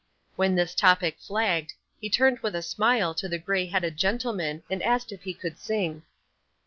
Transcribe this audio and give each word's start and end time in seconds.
When 0.35 0.55
this 0.55 0.73
topic 0.73 1.19
flagged, 1.19 1.73
he 1.99 2.09
turned 2.09 2.39
with 2.39 2.55
a 2.55 2.63
smile 2.63 3.13
to 3.13 3.27
the 3.27 3.37
grey 3.37 3.67
headed 3.67 3.97
gentleman, 3.97 4.63
and 4.67 4.81
asked 4.81 5.11
if 5.11 5.21
he 5.21 5.33
could 5.35 5.59
sing. 5.59 6.01